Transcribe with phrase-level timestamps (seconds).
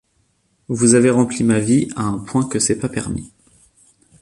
[0.67, 3.31] Vous avez rempli ma vie à un point que c’est pas permis!